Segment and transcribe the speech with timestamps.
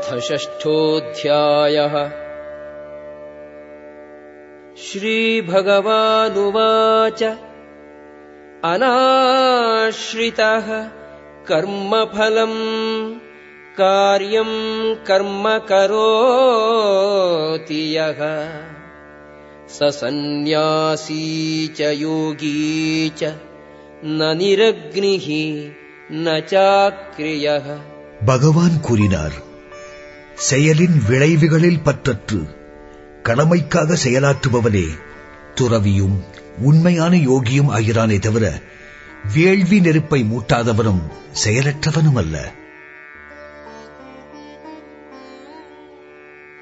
[0.00, 1.94] अथ षष्ठोऽध्यायः।
[4.76, 7.22] श्रीभगवानुवाच
[8.64, 10.68] अनाश्रितः
[11.48, 12.54] कर्मफलम्
[13.78, 18.20] कार्यम् कर्म करोति यः।
[19.68, 23.34] स सन्न्यासी च योगी च
[24.04, 25.28] न निरग्निः
[26.12, 27.78] न चाक्रियः।
[28.26, 29.49] भगवान् कुरिनार्।
[30.48, 32.40] செயலின் விளைவுகளில் பற்றற்று
[33.22, 34.86] கடமைக்காக செயலாற்றுபவனே
[35.54, 36.16] துறவியும்
[36.58, 38.46] உண்மையான யோகியும் ஆகிறானே தவிர
[39.34, 41.02] வேள்வி நெருப்பை மூட்டாதவனும்
[41.44, 42.36] செயலற்றவனும் அல்ல.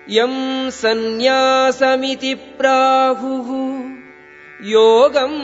[0.06, 3.36] எம் சந்நியாசமிதி பிராகு
[4.60, 5.40] யோகம்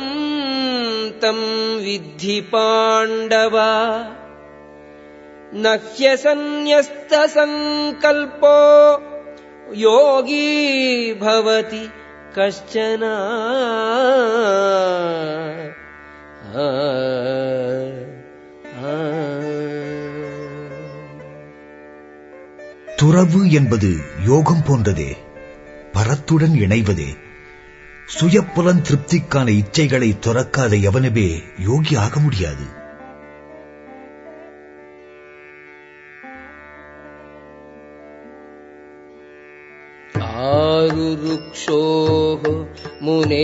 [1.19, 1.47] தம்
[1.78, 3.72] வித்தி பாண்டவா
[5.53, 8.58] न ह्यसन्न्यस्तसङ्कल्पो
[9.80, 11.89] योगी भवति
[12.36, 13.03] कश्चन
[16.56, 16.58] आ,
[18.86, 18.88] आ.
[23.00, 25.17] துறவு என்பது யோகம் போன்றதே
[25.94, 27.16] பரத்துடன் இணைவதே
[28.08, 32.83] சுயப்புலன் திருப்திக்கான இச்சைகளை துறக்காத எவனுமே யோகி ஆக முடியாது
[40.44, 42.44] आरुरुक्षोः
[43.06, 43.42] मुनेर्योगम्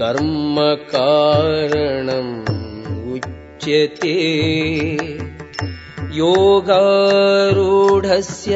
[0.00, 0.56] कर्म
[0.92, 2.32] कारणम्
[3.14, 4.14] उच्यते
[7.24, 8.54] योगारूढस्य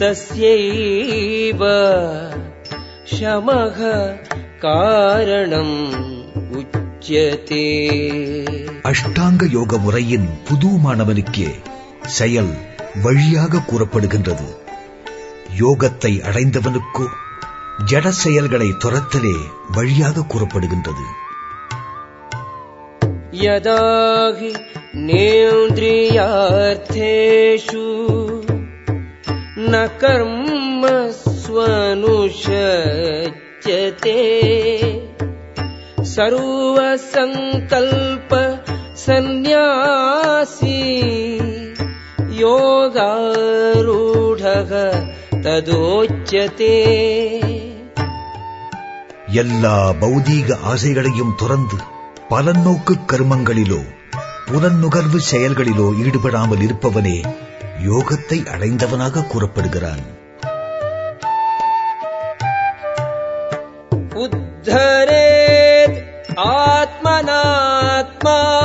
[0.00, 1.62] तस्यैव
[3.14, 3.78] शमः
[4.64, 5.76] कारणम्
[6.60, 7.64] उच्यते
[8.90, 11.48] அஷ்டாங்க யோக முறையின் புது மாணவனுக்கே
[12.16, 12.52] செயல்
[13.02, 14.48] வழியாக கூறப்படுகின்றது
[15.60, 17.06] யோகத்தை அடைந்தவனுக்கோ
[17.90, 19.36] ஜட செயல்களை துரத்தலே
[19.78, 21.06] வழியாக கூறப்படுகின்றது
[23.38, 23.80] यदा
[24.36, 24.50] हि
[25.08, 26.18] नेन्द्रियार्थेषु
[29.64, 30.82] न कर्म
[31.20, 32.14] स्वनुषज्यते
[36.14, 37.18] सर्वसङ्कल्प
[42.37, 43.41] ಯೋಗಾರೂಢಃ
[45.41, 46.83] ததோச்சதே
[49.27, 51.77] எல்லா பௌதீக ஆசைகளையும் துறந்து
[52.29, 53.81] பலநோக்கு கர்மங்களிலோ
[54.45, 57.23] புலநுகர்வு செயல்களிலோ ஈடுபடாமல் இருப்பவனே
[57.85, 60.21] யோகத்தை அடைந்தவனாக கூறப்படுகிறான்.
[64.15, 66.03] உத்தரேத்
[66.35, 68.62] ஆத்மனாத்மா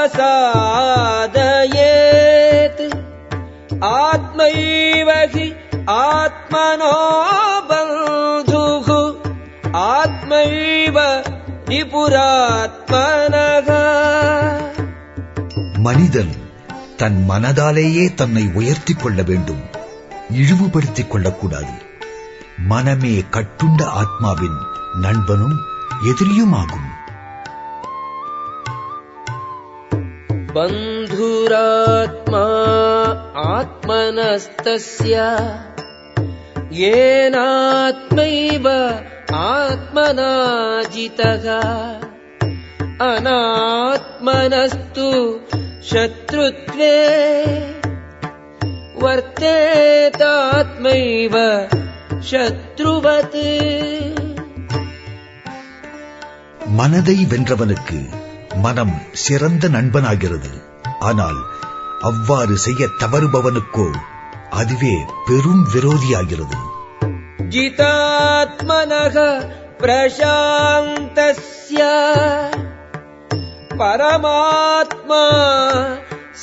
[0.00, 2.94] அவசாதயேத்
[3.80, 5.56] ஆத்மைவகி
[5.86, 7.22] ஆத்மனோ
[7.68, 9.16] பந்துகு
[9.72, 11.24] ஆத்மைவ
[11.64, 13.68] நிபுராத்மனக.
[15.78, 16.32] மனிதன்
[16.96, 19.62] தன் மனதாலேயே தன்னை உயர்த்திக் கொள்ள வேண்டும்.
[20.30, 21.88] இழிவுபடுத்திக் கொள்ளக்கூடாது.
[22.58, 24.58] மனமே கட்டுண்ட ஆத்மாவின்
[25.00, 25.56] நண்பனும்
[26.04, 26.89] எதிரியுமாகும்.
[30.55, 32.43] बन्धुरात्मा
[33.55, 35.15] आत्मनस्तस्य
[36.81, 38.67] येनात्मैव
[39.39, 40.31] आत्मना
[40.95, 41.45] जितः
[43.09, 45.09] अनात्मनस्तु
[45.91, 46.93] शत्रुत्वे
[50.05, 51.35] वर्तेतात्मैव
[52.29, 53.35] शत्रुवत्
[56.77, 57.99] மனதை வென்றவனுக்கு
[58.63, 60.51] மனம் சிறந்த நண்பனாகிறது
[61.09, 61.39] ஆனால்
[62.09, 63.87] அவ்வாறு செய்ய தவறுபவனுக்கோ
[64.59, 64.95] அதுவே
[65.27, 66.59] பெரும் விரோதியாகிறது
[67.55, 69.15] जितात्मनः
[69.81, 71.79] प्रशान्तस्य
[73.81, 75.23] परमात्मा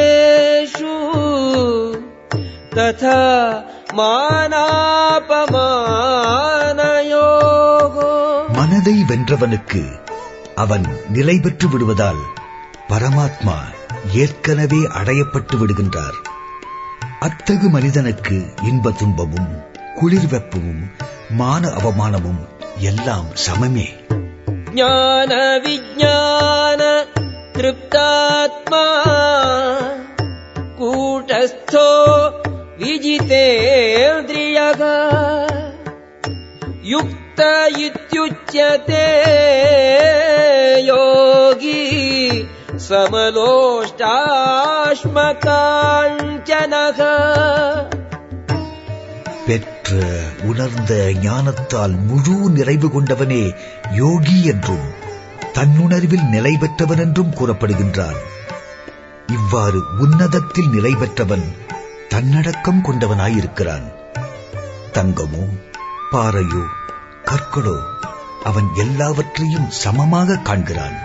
[2.77, 3.19] तथा
[3.96, 4.88] மானாபமானயோகோ.
[8.52, 9.82] மனதை வென்றவனுக்கு
[10.54, 12.22] அவன் நிலை பெற்று விடுவதால்
[12.88, 13.56] பரமாத்மா
[14.12, 16.18] ஏற்கனவே அடையப்பட்டு விடுகின்றார்.
[17.20, 20.82] அத்தகு மனிதனுக்கு இன்ப துன்பமும் குளிர் வெப்பமும்
[21.30, 22.48] மான அவமானமும்
[22.78, 24.00] எல்லாம் சமமே.
[24.74, 27.04] ஞான விஜான
[27.52, 28.84] திருப்தாத்மா
[30.78, 31.90] கூட்டஸ்தோ
[32.81, 34.81] विजितेन्द्रियः
[36.91, 37.39] युक्त
[37.85, 39.05] इत्युच्यते
[40.89, 41.81] योगी
[45.69, 46.99] समलोष्टाश्मकाञ्चनः
[49.47, 49.91] பெற்ற
[50.49, 53.43] உணர்ந்த ஞானத்தால் முழு நிறைவு கொண்டவனே
[53.99, 54.87] யோகி என்றும்
[55.55, 58.17] தன்னுணர்வில் நிலை பெற்றவன் என்றும் கூறப்படுகின்றான்
[59.35, 61.45] இவ்வாறு உன்னதத்தில் நிலை பெற்றவன்
[62.11, 63.87] தன்னடக்கம் கொண்டவனாயிருக்கிறான்
[64.95, 65.43] தங்கமோ
[66.11, 66.63] பாறையோ
[67.29, 67.77] கற்களோ
[68.49, 70.97] அவன் எல்லாவற்றையும் சமமாக காண்கிறான்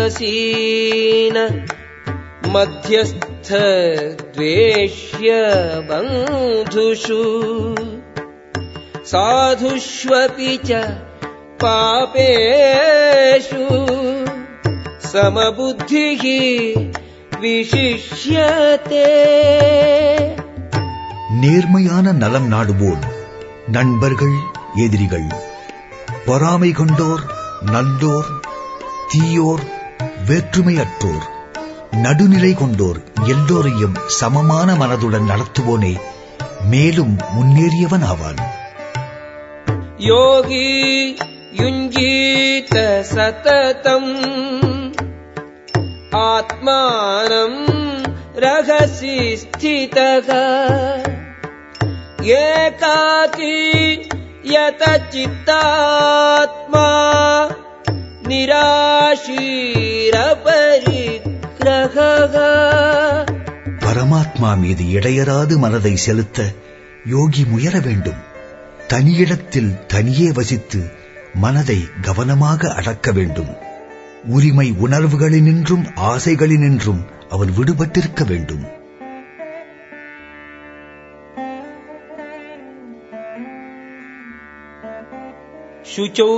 [0.00, 1.36] सुहृन्मित्रार्युदासीन
[2.48, 3.50] मध्यस्थ
[4.36, 5.28] द्वेष्य
[5.88, 7.22] बन्धुषु
[9.12, 10.80] साधुष्वपि च
[11.62, 12.78] पापेषु
[15.12, 16.24] समबुद्धिः
[17.42, 19.08] विशिष्यते
[21.40, 23.02] நேர்மையான நலம் நாடுவோன்
[23.74, 24.36] நண்பர்கள்
[24.84, 25.26] எதிரிகள்
[26.26, 27.22] பொறாமை கொண்டோர்
[27.72, 28.30] நல்லோர்
[29.12, 29.64] தீயோர்
[30.28, 31.26] வேற்றுமையற்றோர்
[32.02, 33.00] நடுநிலை கொண்டோர்
[33.34, 35.94] எல்லோரையும் சமமான மனதுடன் நடத்துவோனே
[36.72, 38.42] மேலும் முன்னேறியவன் ஆவான்
[40.00, 40.66] योगी
[41.52, 42.74] युञ्जीत
[43.04, 44.71] सततम्
[46.24, 47.58] आत्मानम्
[48.44, 50.28] रहसि स्थितः
[52.36, 53.56] एकाकी
[54.54, 55.68] यतचित्तात्मा
[60.98, 62.34] निराशीरपरिग्रहः
[63.84, 66.38] பரமாத்மா மீது இடையராது மனதை செலுத்த
[67.06, 68.20] யோகி முயல வேண்டும்
[68.92, 70.80] தனியிடத்தில் தனியே வசித்து
[71.34, 73.52] மனதை கவனமாக அடக்க வேண்டும்
[74.36, 78.66] உரிமை உணர்வுகளினின்றும் ஆசைகளினின்றும் அவன் விடுபட்டிருக்க வேண்டும்
[85.90, 86.32] शुचौ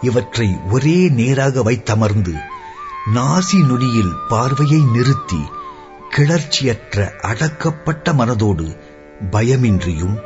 [0.00, 2.34] இவற்றை ஒரே நேராக வைத்தமர்ந்து
[3.14, 5.42] நாசி நுனியில் பார்வையை நிறுத்தி
[6.10, 8.66] கிளர்ச்சியற்ற அடக்கப்பட்ட மனதோடு
[9.30, 10.16] பயமின்றியும்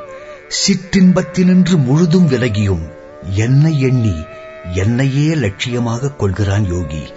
[0.58, 2.84] சிற்றின்பத்தினின்று முழுதும் விலகியும்
[3.29, 4.25] என்னை எண்ணி
[4.73, 7.07] என்னையே லட்சியமாக கொள்கிறான் யோகி.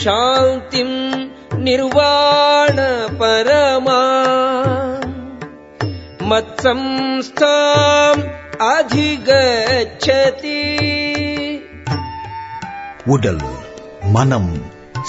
[0.05, 4.31] சாந்திம் நிர்வாண பரமா.
[6.19, 8.25] மத்சம்ஸ்தாம்
[8.59, 11.12] அதிகச்சதி.
[13.08, 13.46] உடல்
[14.12, 14.52] மனம்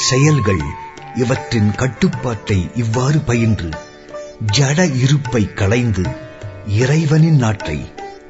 [0.02, 0.64] செயல்கள்
[1.16, 3.70] இவற்றின் கட்டுப்பாட்டை இவ்வாறு பயின்று
[4.56, 6.04] ஜட இருப்பை களைந்து
[6.78, 7.78] இறைவனின் நாட்டை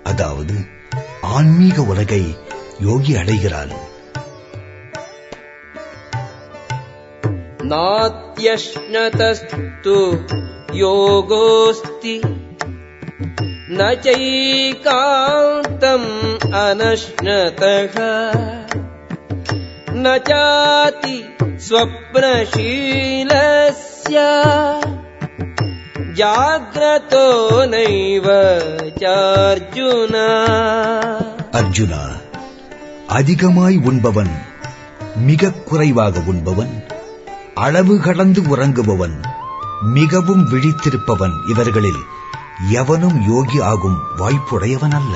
[0.05, 0.57] அதாவது
[1.35, 2.25] ஆன்மீக உலகை
[2.83, 3.75] யோகி அடைகிறான்
[8.71, 9.97] नात्यश्नतस्तु
[10.75, 12.15] योगोऽस्ति
[13.71, 14.89] न चैकान्तम्
[16.59, 17.97] अनश्नतः
[20.03, 21.17] न चाति
[22.79, 24.17] स्वप्नशीलस्य
[26.21, 27.27] जाग्रतो
[27.75, 28.27] नैव
[29.03, 30.15] चार्जुन
[31.59, 32.03] அர்ஜுனா
[33.19, 34.33] அதிகமாய் உண்பவன்
[35.29, 36.75] மிகக் குறைவாக உண்பவன்
[37.65, 39.17] அளவு கடந்து உறங்குபவன்
[39.97, 42.03] மிகவும் விழித்திருப்பவன் இவர்களில்
[42.81, 45.15] எவனும் யோகி ஆகும் வாய்ப்புடையவன் அல்ல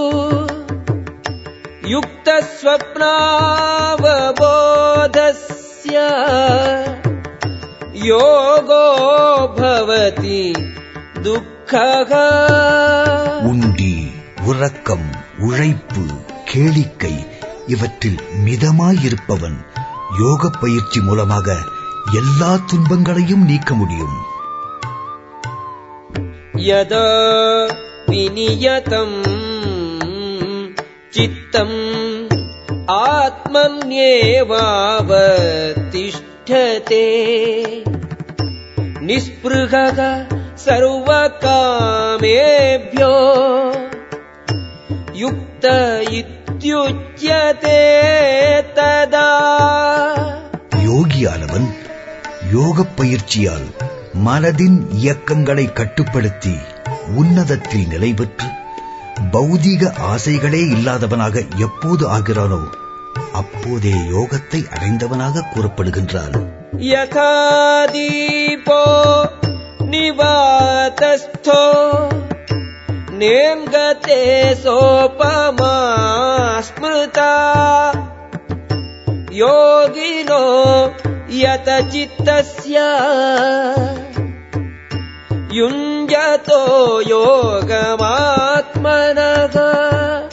[4.63, 5.95] युक्तस्वप्नावबोधस्य
[8.09, 8.85] योगो
[9.59, 10.41] भवति
[11.27, 12.11] दुःखः
[13.51, 13.93] உண்டி
[14.49, 15.07] உறக்கம்
[15.47, 16.03] உழைப்பு
[16.51, 17.15] கேளிக்கை
[17.67, 19.57] இவற்றில் மிதமாயிருப்பவன்
[20.19, 21.47] யோக பயிற்சி மூலமாக
[22.19, 24.15] எல்லா துன்பங்களையும் நீக்க முடியும்
[26.63, 27.07] यदा
[28.09, 29.15] विनियतम्
[31.13, 31.77] चित्तम्
[35.33, 37.05] आत्मन्येवावतिष्ठते
[39.07, 39.99] निःस्पृहः
[40.65, 42.13] सर्वकामेभ्यो
[45.15, 45.65] युक्त
[46.60, 47.80] பிரத்யுஜ்யதே
[50.86, 51.68] யோகியானவன்
[52.52, 53.68] யோகப் பயிற்சியால்
[54.24, 56.54] மனதின் இயக்கங்களை கட்டுப்படுத்தி
[57.16, 58.48] உன்னதத்தில் நிலை பெற்று
[59.32, 62.60] பௌதீக ஆசைகளே இல்லாதவனாக எப்போது ஆகிறானோ
[63.34, 66.36] அப்போதே யோகத்தை அடைந்தவனாக கூறப்படுகின்றான்
[66.90, 68.82] யகாதீபோ
[73.21, 74.19] नेङ्गते
[74.63, 75.73] सोपमा
[76.67, 77.31] स्मृता
[79.41, 80.43] योगिनो
[81.41, 82.75] यतचित्तस्य
[85.59, 86.61] युञ्जतो
[88.23, 89.55] योगमात्मनः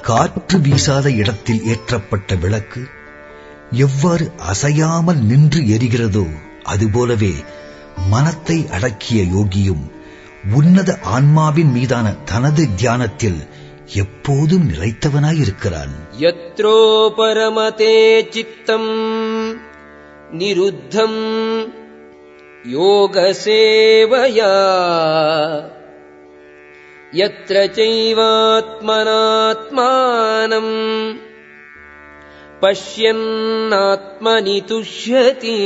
[0.08, 2.80] காற்று வீசாத இடத்தில் ஏற்றப்பட்ட விளக்கு
[3.86, 6.24] எவ்வாறு அசையாமல் நின்று எரிகிறதோ
[6.72, 7.34] அதுபோலவே
[8.12, 9.84] மனத்தை அடக்கிய யோகியும்
[10.58, 13.40] உன்னத ஆன்மாவின் மீதான தனது தியானத்தில்
[14.02, 16.76] எப்போதும் நிலைத்தவனாயிருக்கிறான் यत्रो
[17.18, 17.94] परमते
[18.34, 18.90] चित्तम्
[20.40, 21.18] निरुद्धम्
[22.74, 24.52] योगसेवया
[27.12, 30.74] यत्र चैवात्मनात्मानम्
[32.62, 35.58] पश्यन्नात्मनि तुष्यति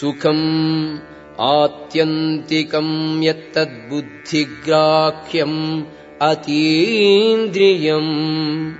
[0.00, 0.98] सुखम्
[1.40, 5.82] आत्यन्तिकम् यत्तद्बुद्धिग्राह्यम्
[6.22, 8.72] अतीन्द्रियम्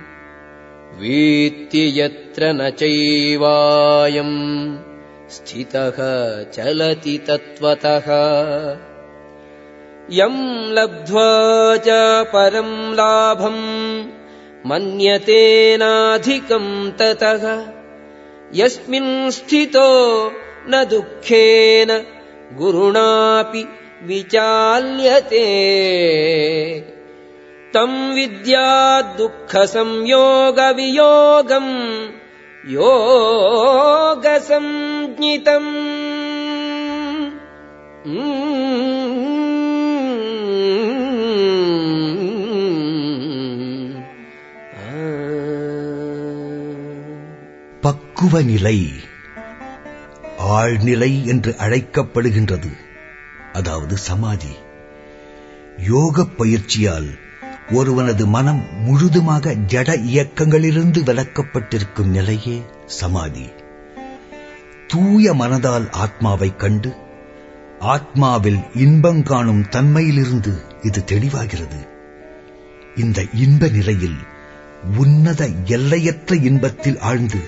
[0.99, 4.77] वेत्ति यत्र न चैवायम्
[5.29, 8.07] स्थितः चलति तत्त्वतः।
[10.11, 11.87] यम् लब्ध्वा च
[12.27, 14.05] परम् लाभम्
[14.65, 17.65] मन्यतेनाधिकम् ततः।
[18.53, 20.31] यस्मिन् स्थितो
[20.70, 21.90] न दुःखेन
[22.58, 23.62] गुरुणापि
[24.08, 25.46] विचाल्यते
[27.74, 28.70] तम् विद्या
[29.18, 30.10] दुःखसंयोगवियोगम्
[32.74, 33.30] योगसञ्ज्ञितम्
[47.84, 48.78] பக்குவ நிலை
[50.47, 52.71] ஆழ்நிலை என்று அழைக்கப்படுகின்றது.
[53.53, 54.55] அதாவது சமாதி.
[55.77, 57.07] யோக பயிற்சியால்
[57.71, 63.49] ஒருவனது மனம் முழுதுமாக ஜட இயக்கங்களிலிருந்து விலக்கப்பட்டிருக்கும் நிலையே சமாதி.
[64.87, 66.95] தூய மனதால் ஆத்மாவைக் கண்டு
[67.79, 71.87] ஆத்மாவில் இன்பம் காணும் தன்மையிலிருந்து இது தெளிவாகிறது.
[72.95, 74.17] இந்த இன்ப நிலையில்
[74.97, 77.39] உன்னத எல்லையற்ற இன்பத்தில் ஆழ்ந்து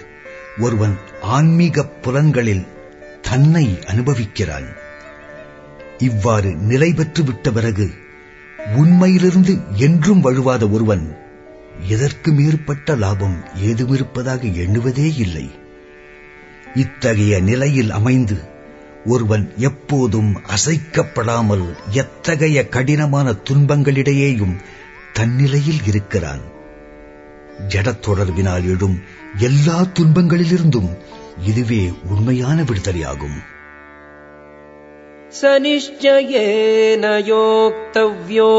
[0.60, 2.68] ஒருவன் ஆன்மீக புலன்களில்
[3.22, 4.68] தன்னை அனுபவிக்கிறான்
[5.98, 7.90] இவ்வாறு நிலை பெற்று விட்ட பிறகு
[8.76, 11.18] உண்மையிலிருந்து என்றும் வழுவாத ஒருவன்
[11.88, 15.50] எதற்கு மேற்பட்ட லாபம் ஏதுமிருப்பதாக எண்ணுவதே இல்லை.
[16.76, 18.38] இத்தகைய நிலையில் அமைந்து
[19.06, 24.56] ஒருவன் எப்போதும் அசைக்கப்படாமல் எத்தகைய கடினமான துன்பங்களிடையேயும்
[25.14, 26.42] தன்னிலையில் இருக்கிறான்.
[27.68, 29.00] ஜடத் தொடர்பினால் எழும்
[29.38, 30.92] எல்லா துன்பங்களிலிருந்தும்
[31.51, 31.83] இதுவே
[32.13, 33.41] உண்மையான விடுதலையாகும்
[35.39, 38.51] स निश्चयेन योक्तव्यो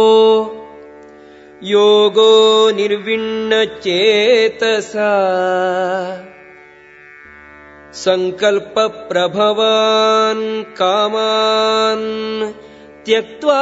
[1.73, 2.33] योगो
[2.79, 3.93] निर्विण्णचेतसा
[8.03, 10.43] सङ्कल्पप्रभवान्
[10.79, 12.09] कामान्
[13.05, 13.61] त्यक्त्वा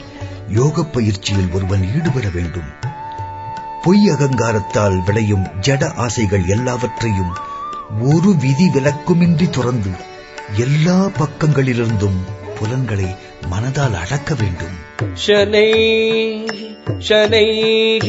[0.57, 2.67] யோக பயிற்சியில் ஒருவன் ஈடுபட வேண்டும்
[3.85, 7.33] பொய் அகங்காரத்தால் விளையும் ஜட ஆசைகள் எல்லாவற்றையும்
[8.11, 9.93] ஒரு விதி விலக்குமின்றி துறந்து
[10.65, 12.19] எல்லா பக்கங்களிலிருந்தும்
[12.57, 13.09] புலன்களை
[13.51, 14.77] மனதால் அடக்க வேண்டும்
[15.17, 16.59] शनैः
[17.01, 18.05] शनैः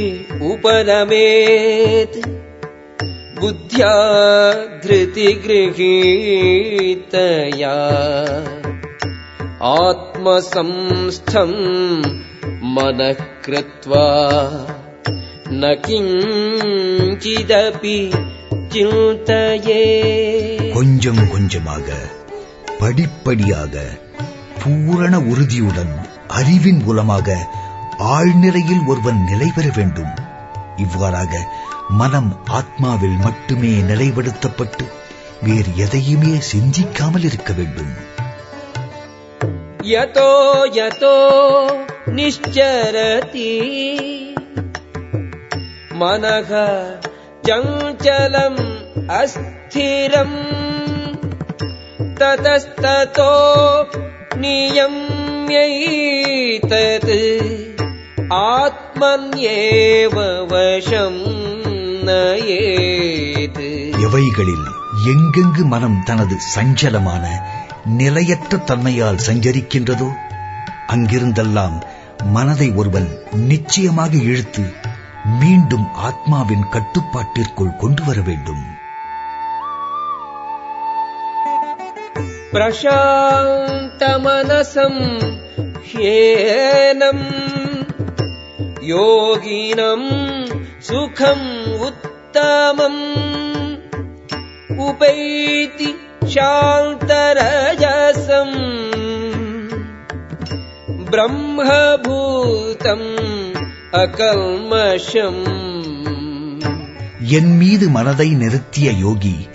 [0.51, 2.19] उपरमेत्
[3.39, 3.95] बुद्ध्या
[6.35, 7.73] धृतिगृहीतया
[9.73, 11.59] आत्मसंस्थम्
[12.75, 14.05] मनः कृत्वा
[20.74, 21.92] கொஞ்சம் கொஞ்சமாக
[22.80, 23.86] படிப்படியாக
[24.64, 25.94] பூரண உறுதியுடன்
[26.28, 27.38] அறிவின் மூலமாக
[27.98, 30.14] ஆழ்நிலையில் ஒருவன் நிலை பெற வேண்டும்.
[30.76, 31.50] இவ்வாறாக
[31.90, 34.86] மனம் ஆத்மாவில் மட்டுமே நிலைப்படுத்தப்பட்டு
[35.44, 37.94] வேறு எதையுமே சிந்திக்காமல் இருக்க வேண்டும்.
[39.82, 40.32] யதோ
[40.72, 41.18] யதோ
[42.06, 43.52] நிச்சரதி
[46.01, 46.51] मनः
[47.49, 48.61] चञ्चलम्
[49.19, 50.37] अस्थिरम्
[52.21, 53.33] ततस्ततो
[55.43, 57.13] नियम्यैतत्
[58.53, 60.17] आत्मन्येव
[60.53, 61.21] वशम्
[62.09, 63.61] नयेत्
[64.07, 64.65] எவைகளில்
[65.11, 67.25] எங்கெங்கு மனம் தனது சஞ்சலமான
[67.99, 70.09] நிலையற்ற தன்மையால் சஞ்சரிக்கின்றதோ
[70.95, 71.77] அங்கிருந்தெல்லாம்
[72.35, 73.09] மனதை ஒருவன்
[73.51, 74.65] நிச்சயமாக இழுத்து
[75.30, 78.64] மீண்டும் ஆத்மாவின் கட்டுப்பாட்டிற்குள் கொண்டு வர வேண்டும்.
[82.54, 83.42] பிரசாந்தமனசம்
[85.94, 87.28] ஹேனம்
[88.82, 90.10] யோகினம்
[90.78, 93.04] சுகம் உத்தமம்
[94.78, 95.96] உபைதி
[96.34, 97.36] சாந்தரஜசம்
[101.12, 103.10] பிரம்மபூதம்
[103.92, 105.44] அகல்மஷம்.
[107.20, 109.48] என் மீது மனதை நிறுத்திய யோகி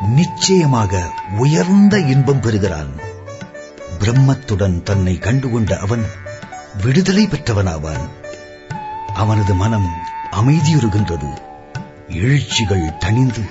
[0.00, 2.90] நிச்சயமாக உயர்ந்த இன்பம் பெறுகிறான்.
[3.98, 6.04] பிரம்மத்துடன் தன்னை கண்டுகொண்ட அவன்
[6.84, 8.08] விடுதலை பெற்றவனாவான்.
[9.14, 9.88] அவனது மனம்
[10.30, 11.38] அமைதியுறுகின்றது.
[12.08, 13.50] எழுச்சிகள் தணிந்து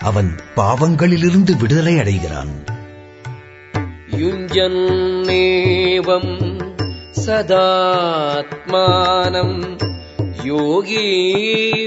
[0.00, 2.64] அவன் பாவங்களிலிருந்து விடுதலை அடைகிறான்.
[4.10, 6.55] யுஞ்சன் நேவம்
[8.33, 9.57] सदात्मानम्
[10.45, 11.07] योगी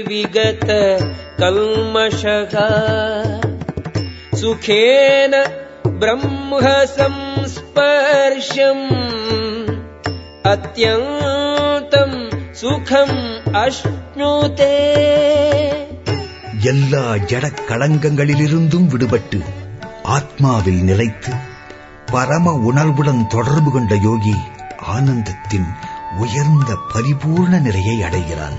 [0.09, 0.67] विगत
[1.41, 2.53] कल्मषः
[4.41, 5.33] सुखेन
[6.01, 6.51] ब्रह्म
[6.97, 8.85] संस्पर्शम्
[10.53, 12.17] अत्यन्तम्
[12.61, 13.17] सुखम्
[13.63, 14.73] अश्नुते
[16.69, 19.39] எல்லா ஜடக் களங்கங்களிலிருந்தும் விடுபட்டு
[20.15, 21.33] ஆத்மாவில் நிலைத்து
[22.13, 24.33] பரம உணர்வுடன் தொடர்பு கொண்ட யோகி
[24.93, 25.69] ஆனந்தத்தின்
[26.23, 28.57] உயர்ந்த பரிபூர்ண நிலையை அடைகிறான்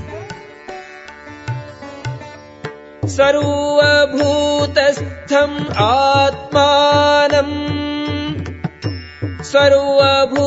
[4.19, 7.55] सर्वभूतस्थम् आत्मानम्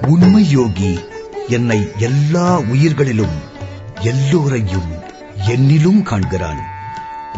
[0.08, 1.00] உண்மை யோகி
[1.48, 3.36] என்னை எல்லா உயிர்களிலும்
[4.02, 4.90] எல்லோரையும்
[5.48, 6.62] என்னிலும் காண்கிறான்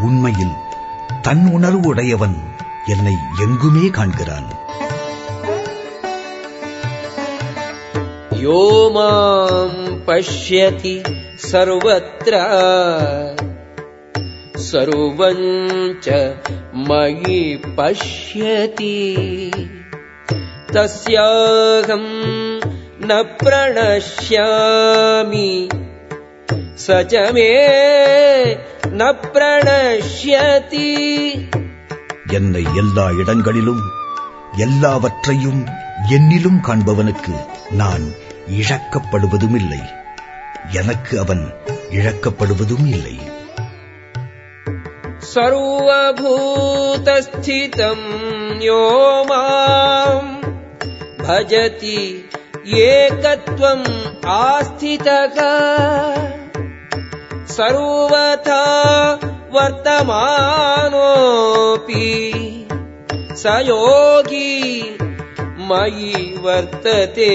[0.01, 0.55] உண்மையில்
[1.21, 2.35] தன் உணர்வு உடையவன்
[2.85, 4.47] என்னை எங்குமே காண்கிறான்
[8.31, 10.95] யோமாம் பஷ்யதி
[11.51, 12.45] சர்வத்ரா.
[14.62, 16.08] सर्वत्र सर्वम् च
[16.88, 17.40] मयि
[17.78, 18.98] पश्यति
[20.74, 22.10] तस्याहम्
[23.08, 24.70] न प्रणश्यामि
[26.84, 27.48] स च मे
[29.00, 30.90] न प्रणश्यति
[32.36, 33.80] என்னை எல்லா இடங்களிலும்
[34.66, 35.58] எல்லாவற்றையும்
[36.16, 37.34] என்னிலும் காண்பவனுக்கு
[37.80, 38.04] நான்
[38.60, 39.80] இழக்கப்படுவதும் இல்லை
[40.80, 41.42] எனக்கு அவன்
[41.98, 43.14] இழக்கப்படுவதும் இல்லை
[46.74, 48.04] सर्वभूतस्थितम्
[48.64, 48.82] यो
[49.30, 50.28] माम्
[51.22, 51.98] भजति
[52.84, 53.88] एकत्वम्
[54.36, 55.36] आस्थितः
[57.56, 58.62] सर्वथा
[59.54, 60.08] वर्तमानोऽपि
[63.42, 64.54] स योगी
[65.70, 67.32] मयि वर्तते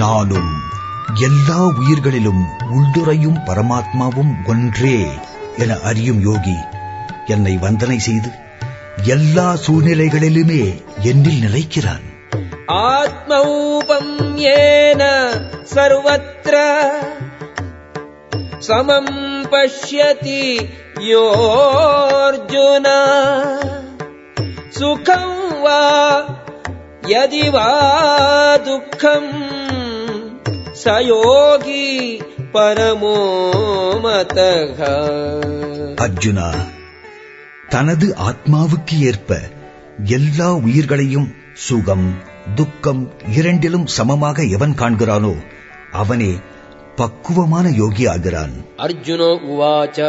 [0.00, 0.50] நானும்
[1.26, 2.42] எல்லா உயிர்களிலும்
[2.76, 4.98] உள்ளுரையும் பரமாத்மாவும் ஒன்றே
[5.62, 6.58] என அறியும் யோகி
[7.34, 8.30] என்னை வந்தனை செய்து
[9.14, 10.62] எல்லா சூழ்நிலைகளிலுமே
[11.10, 12.06] என்னில் நிலைக்கிறான்
[13.70, 15.02] आत्मौपम्येन
[15.66, 16.54] सर्वत्र
[18.60, 19.10] समम्
[19.52, 20.44] पश्यति
[21.10, 22.86] योऽर्जुन
[24.78, 25.32] सुखम्
[25.64, 25.80] वा
[27.08, 27.68] यदि वा
[28.68, 29.32] दुःखम्
[30.82, 31.88] स योगी
[32.55, 33.17] பரமோ
[34.03, 34.79] மதக
[36.05, 36.49] அர்ஜுனா
[37.69, 39.39] தனது ஆத்மாவுக்கு ஏற்ப
[40.17, 41.29] எல்லா உயிர்களையும்
[41.67, 42.07] சுகம்
[42.55, 43.03] துக்கம்
[43.37, 45.33] இரண்டிலும் சமமாக எவன் காண்கிறானோ
[46.01, 46.31] அவனே
[46.95, 49.99] பக்குவமான யோகி ஆகிறான் அர்ஜுனோ உவாச்ச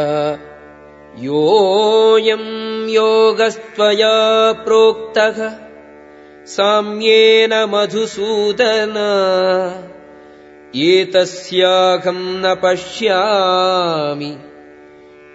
[1.27, 2.49] யோயம்
[2.97, 4.15] யோகஸ்வயா
[4.63, 5.37] புரோக்தக
[6.57, 9.11] சாம்யேன மதுசூதனா।
[10.86, 14.30] एतस्याहम् न पश्यामि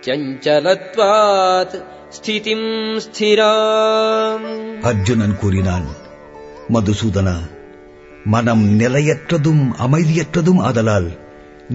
[0.03, 1.75] चञ्चलत्वात्
[2.17, 2.67] स्थितिम्
[3.05, 4.47] स्थिराम्
[4.89, 5.87] அர்ஜுனன் கூறினான்
[6.73, 7.35] மதுசூதனா
[8.33, 11.09] மனம் நிலையற்றதும் அமைதியற்றதும் ஆதலால்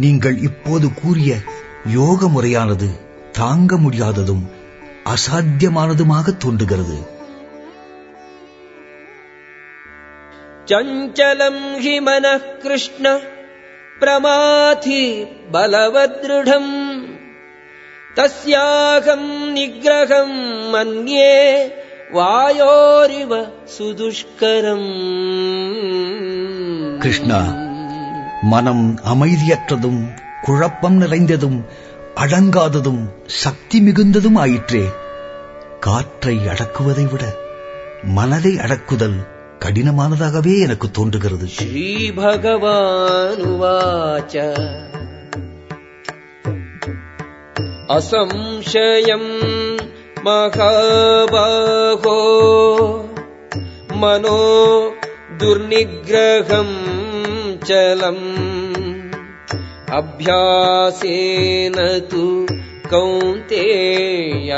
[0.02, 1.30] நீங்கள் இப்போது கூறிய
[1.96, 2.88] யோக முறையானது
[3.38, 4.44] தாங்க முடியாததும்
[5.14, 6.98] அசாத்தியமானதுமாக தோன்றுகிறது
[10.68, 13.04] चञ्चलम् हि मनः कृष्ण
[14.00, 15.02] प्रमाथि
[15.52, 16.72] बलवदृढम्
[18.16, 20.36] तस्याहम् निग्रहम्
[20.72, 21.34] मन्ये
[22.14, 23.32] वायोरिव
[23.76, 24.88] सुदुष्करम्
[27.02, 27.38] கிருஷ்ணா
[28.50, 30.02] மனம் அமைதியற்றதும்
[30.46, 31.56] குழப்பம் நிறைந்ததும்
[32.16, 33.00] அடங்காததும்
[33.36, 34.82] சக்தி மிகுந்ததும் ஆயிற்றே
[35.86, 37.24] காற்றை அடக்குவதை விட
[38.16, 39.18] மனதை அடக்குதல்
[39.64, 42.34] கடினமானதாகவே எனக்கு தோன்றுகிறது श्रीभगवानुवाच
[47.96, 49.30] असंशयम्
[50.26, 52.18] महाबाहो
[54.02, 54.42] मनो
[55.40, 56.76] दुर्निग्रहम्
[57.68, 58.24] चलम्
[59.98, 61.76] अभ्यासेन
[62.12, 62.24] तु
[62.92, 64.52] कौन्तेय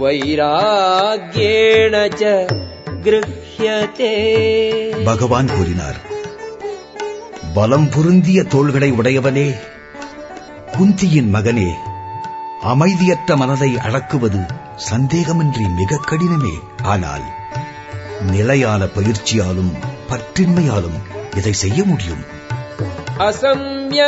[0.00, 2.22] वैराग्येण च
[5.03, 5.97] பகவான் கூறினார்
[7.53, 9.55] பலம் பொருந்திய தோள்களை உடையவனே
[10.77, 11.69] குந்தியின் மகனே
[12.61, 14.41] அமைதியற்ற மனதை அடக்குவது
[14.89, 16.53] சந்தேகமின்றி மிக கடினமே.
[16.83, 17.21] ஆனால்
[18.31, 19.73] நிலையான பயிற்சியாலும்
[20.09, 20.99] பற்றின்மையாலும்
[21.37, 22.23] இதை செய்ய முடியும்.
[23.17, 24.03] அசம்யதாத்மனா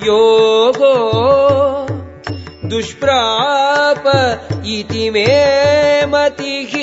[0.00, 0.94] யோகோ
[2.71, 4.05] दुष्प्राप
[4.75, 5.27] इति मे
[6.13, 6.73] मतिः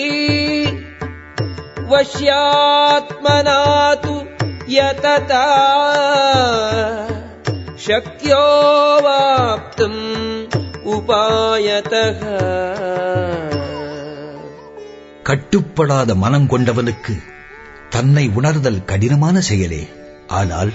[1.92, 3.61] वश्यात्मना
[4.03, 4.14] तु
[4.75, 5.44] यतता
[7.87, 8.44] शक्यो
[9.07, 10.01] वाप्तुम्
[10.94, 12.20] उपायतः
[15.29, 17.14] கட்டுப்படாத மனம் கொண்டவனுக்கு
[17.94, 19.83] தன்னை உணர்தல் கடினமான செயலே
[20.38, 20.73] ஆனால்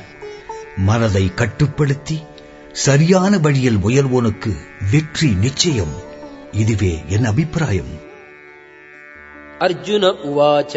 [0.87, 2.17] மனதை கட்டுப்படுத்தி
[2.85, 4.51] சரியான வழியில் முயல்வோனுக்கு
[4.91, 5.95] வெற்றி நிச்சயம்
[6.61, 7.93] இதுவே என் அபிப்பிராயம்
[9.59, 10.73] अर्जुन उवाच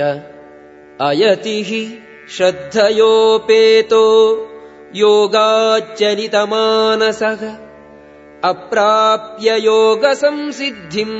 [1.01, 1.81] अयति हि
[2.35, 4.05] श्रद्धयोपेतो
[6.11, 7.43] योगाच्चलितमानसः
[8.45, 11.19] अप्राप्य योगसंसिद्धिम्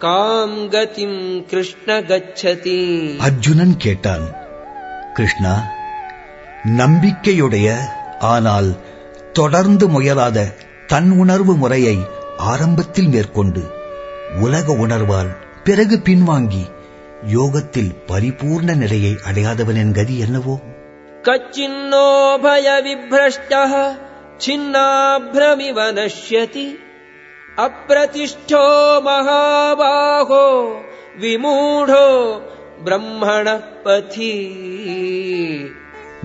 [0.00, 1.18] काम् गतिम्
[1.50, 2.78] कृष्ण गच्छति
[3.26, 4.26] அர்ஜுனன் கேட்டான்
[5.16, 5.54] கிருஷ்ணா
[6.78, 7.68] நம்பிக்கையுடைய
[8.30, 8.70] ஆனால்
[9.35, 10.53] தொடர்ந்து முயலாத
[10.87, 11.95] தன் உணர்வு முறையை
[12.37, 13.61] ஆரம்பத்தில் மேற்கொண்டு
[14.41, 15.31] உலக உணர்வால்
[15.63, 16.63] பிறகு பின்வாங்கி
[17.25, 20.55] யோகத்தில் பரிபூர்ண நிலையை அடையாதவன் என் கதி என்னவோ?
[21.23, 23.53] கச்சின்னோ பய விப்ரஷ்ட
[24.45, 25.77] சின்னாபிரமிவ
[27.57, 28.65] அப்பிரதிஷ்டோ
[29.05, 30.45] மகாபாகோ
[31.19, 32.05] விமூடோ
[32.85, 33.47] பிரம்மண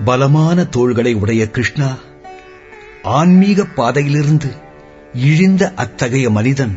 [0.03, 1.89] பலமான தோள்களை உடைய கிருஷ்ணா
[3.18, 4.50] ஆன்மீக பாதையிலிருந்து
[5.28, 6.74] இழிந்த அத்தகைய மனிதன்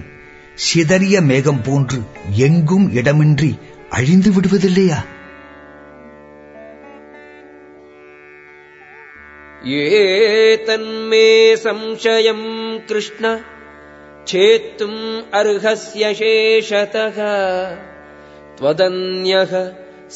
[0.65, 1.99] சிதறிய மேகம் போன்று
[2.47, 3.51] எங்கும் இடமின்றி
[3.89, 4.99] அழிந்து விடுவதில்லையா
[9.63, 12.45] ये तन्मे संशयम्
[12.89, 13.23] कृष्ण
[14.27, 15.01] छेत्तुम्
[15.33, 17.17] अर्हस्य शेषतः
[18.57, 19.51] त्वदन्यः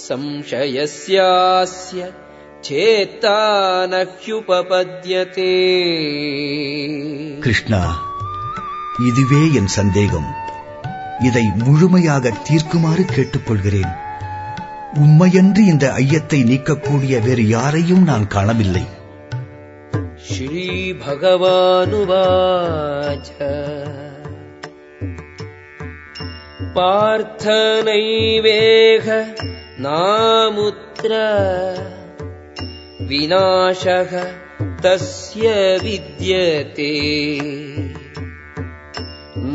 [0.03, 1.99] संशयस्यास्य
[2.63, 3.37] चेत्ता
[3.91, 5.53] न ह्युपपद्यते
[7.45, 7.81] கிருஷ்ணா
[9.07, 10.29] இதுவே என் சந்தேகம்
[11.27, 13.91] இதை முழுமையாக தீர்க்குமாறு கேட்டுக்கொள்கிறேன்
[15.01, 18.85] உண்மையன்று இந்த ஐயத்தை நீக்கக்கூடிய வேறு யாரையும் நான் காணவில்லை
[21.55, 23.29] श्रीभगवानुवाच
[26.75, 27.43] पार्थ
[27.87, 29.07] नैवेह
[29.85, 31.11] नामुत्र
[33.09, 34.11] विनाशः
[34.83, 35.49] तस्य
[35.83, 36.91] विद्यते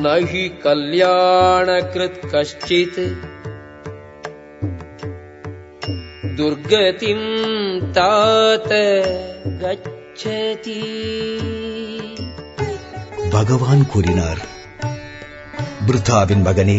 [0.03, 3.01] न हि कल्याणकृत् कश्चित्
[6.39, 7.27] दुर्गतिम्
[7.97, 8.71] तात
[9.63, 10.81] गच्छति
[13.33, 14.41] பகவான் கூறினார்
[15.87, 16.79] பிருத்தாவின் மகனே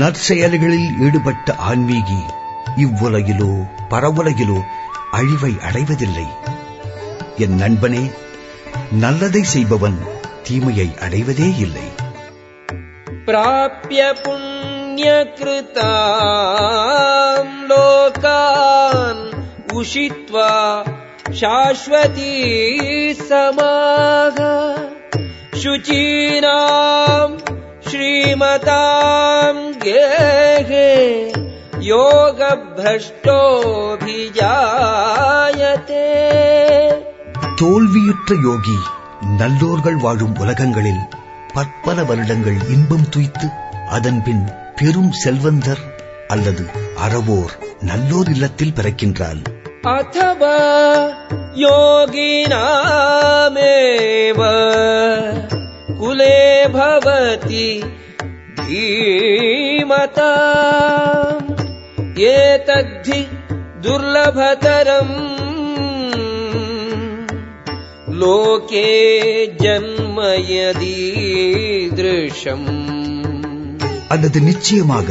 [0.00, 2.20] நற்செயல்களில் ஈடுபட்ட ஆன்மீகி
[2.84, 3.50] இவ்வுலகிலோ
[3.92, 4.58] பரவுலகிலோ
[5.18, 6.26] அழிவை அடைவதில்லை
[7.44, 8.04] என் நண்பனே
[9.02, 9.98] நல்லதை செய்பவன்
[10.48, 11.86] தீமையை அடைவதே இல்லை
[13.26, 14.00] प्राप्य
[15.84, 19.22] पुण्यकृताम् लोकान्
[19.76, 20.48] उषित्वा
[21.32, 22.32] शाश्वती
[23.20, 24.38] समाग
[25.62, 27.36] शुचीनाम्
[27.88, 30.25] श्रीमताम् गेहे
[34.77, 36.05] யோகபிரஷ்டோபிஜாயத்தே
[37.61, 38.77] தோல்வியுற்ற யோகி
[39.39, 41.03] நல்லோர்கள் வாழும் உலகங்களில்
[41.53, 43.47] பற்பல வருடங்கள் இன்பம் துய்த்து
[43.89, 44.43] அதன்பின்
[44.75, 45.83] பெரும் செல்வந்தர்
[46.27, 46.65] அல்லது
[47.05, 49.41] அறவோர் நல்லோர் இல்லத்தில் பிறக்கின்றான்
[49.89, 50.57] அத்தவா
[51.63, 51.99] யோகினாமேவ
[55.99, 56.37] குலே
[56.75, 57.67] பவதி
[58.59, 60.33] தீமதா.
[62.28, 63.20] एतद्धि
[63.84, 65.14] दुर्लभतरम्
[68.20, 68.88] लोके
[69.64, 70.16] जन्म
[70.52, 72.68] यदीदृशम्
[74.14, 75.08] அல்லது நிச்சயமாக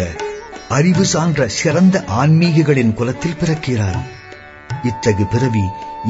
[0.77, 4.01] அறிவு சான்ற சிறந்த ஆன்மீகிகளின் குலத்தில் பிறக்கிறான்
[4.89, 5.63] இத்தகு பிறவி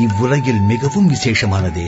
[0.06, 1.88] இவ்வுலகில் மிகவும் விசேஷமானதே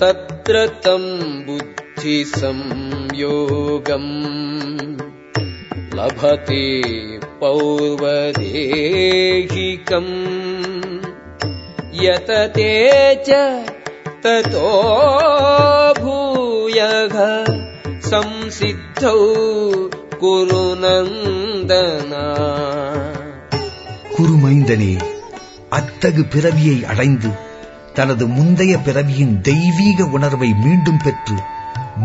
[0.00, 1.10] तत्र तम्
[2.78, 4.12] बुद्धिसंयोगम्
[5.96, 6.64] लभते
[7.40, 8.04] पौर्वदेहिकम्
[12.02, 12.72] यतते
[13.28, 13.30] च
[14.24, 14.70] ततो
[16.00, 17.16] भूयः
[18.10, 19.20] संसिद्धौ
[20.22, 22.24] कुरु नन्दना
[24.16, 24.92] குருமைந்தனே
[25.78, 27.30] அத்தகு பிறவியை அடைந்து
[27.96, 31.36] தனது முந்தைய பிறவியின் தெய்வீக உணர்வை மீண்டும் பெற்று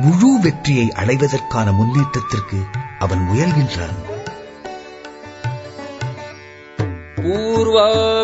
[0.02, 2.62] முழு வெற்றியை அடைவதற்கான முன்னேற்றத்திற்கு
[3.00, 4.00] அவன் முயல்கின்றான்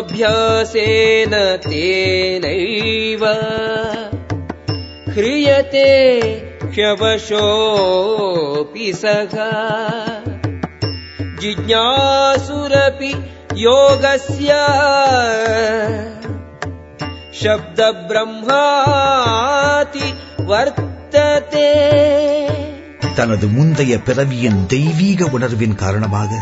[0.00, 1.32] पूर्वाभ्यासेन
[1.64, 3.22] तेनैव
[5.14, 5.90] ह्रियते
[6.74, 8.08] ह्यवशोऽपि
[8.94, 9.34] सः
[11.42, 13.12] जिज्ञासुरपि
[13.62, 14.50] योगस्य
[18.38, 20.08] शब्दब्रह्माति
[23.15, 26.35] தனது முந்தைய பிறவியின் தெய்வீக உணர்வின் காரணமாக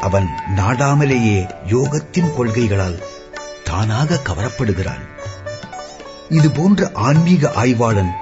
[0.00, 3.02] அவன் நாடாமலேயே யோகத்தின் கொள்கைகளால்
[3.64, 5.04] தானாக கவரப்படுகிறான்.
[6.28, 8.14] இதுபோன்ற ஆன்மீக ஆய்வாளன்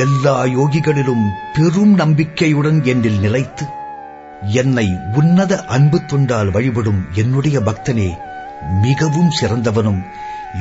[0.00, 1.22] எல்லா யோகிகளிலும்
[1.54, 3.64] பெரும் நம்பிக்கையுடன் என்னில் நிலைத்து
[4.60, 4.84] என்னை
[5.18, 8.08] உன்னத அன்பு தொண்டால் வழிபடும் என்னுடைய பக்தனே
[8.84, 10.00] மிகவும் சிறந்தவனும்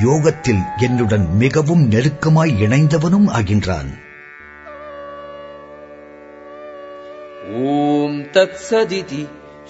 [0.04, 3.90] யோகத்தில் என்னுடன் மிகவும் நெருக்கமாய் இணைந்தவனும் ஆகின்றான்
[7.59, 9.23] ॐ तत्सदिति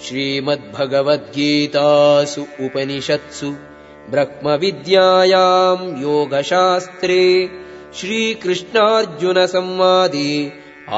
[0.05, 3.49] श्रीमद्भगवद्गीतासु उपनिषत्सु
[4.11, 7.23] ब्रह्मविद्यायाम् योगशास्त्रे
[7.99, 10.27] श्रीकृष्णार्जुनसंवादे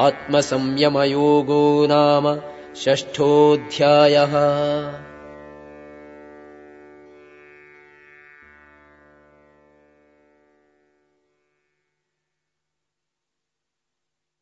[0.04, 2.26] आत्मसंयमयोगो नाम
[2.84, 4.34] षष्ठोऽध्यायः